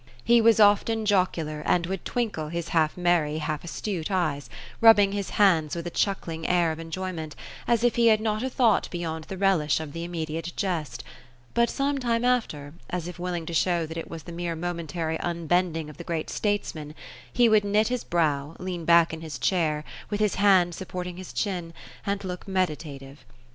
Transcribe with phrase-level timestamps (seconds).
[0.23, 4.49] He was often jocular, and would twinkle his half merry, half astute eyes,
[4.81, 7.33] rubbing his hands with a chuckling air of x^njoyment,
[7.67, 11.03] as if he had not a thought beyond the relish of the imme diate jest;
[11.53, 15.19] but, some time after, as if willing to show that it was the mere momentary
[15.19, 16.95] unbending of the great statesman,
[17.31, 21.31] he would knit his brow, lean back in his chair, with his hand supporting his
[21.31, 21.75] chin,
[22.07, 23.23] and look meditative.